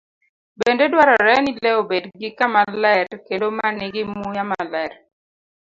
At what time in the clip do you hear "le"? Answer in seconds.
1.63-1.71